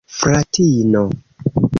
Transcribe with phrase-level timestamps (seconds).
[0.09, 1.03] fratino